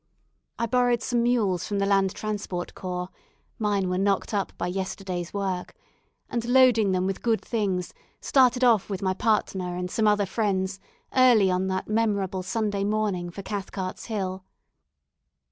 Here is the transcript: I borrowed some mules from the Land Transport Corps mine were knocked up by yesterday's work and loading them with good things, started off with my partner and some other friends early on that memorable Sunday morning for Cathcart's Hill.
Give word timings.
I 0.57 0.65
borrowed 0.65 1.03
some 1.03 1.21
mules 1.21 1.67
from 1.67 1.77
the 1.77 1.85
Land 1.85 2.15
Transport 2.15 2.73
Corps 2.73 3.09
mine 3.59 3.87
were 3.87 3.99
knocked 3.99 4.33
up 4.33 4.51
by 4.57 4.65
yesterday's 4.65 5.31
work 5.31 5.75
and 6.27 6.43
loading 6.43 6.91
them 6.91 7.05
with 7.05 7.21
good 7.21 7.39
things, 7.39 7.93
started 8.19 8.63
off 8.63 8.89
with 8.89 9.03
my 9.03 9.13
partner 9.13 9.75
and 9.77 9.91
some 9.91 10.07
other 10.07 10.25
friends 10.25 10.79
early 11.15 11.51
on 11.51 11.67
that 11.67 11.87
memorable 11.87 12.41
Sunday 12.41 12.83
morning 12.83 13.29
for 13.29 13.43
Cathcart's 13.43 14.05
Hill. 14.05 14.43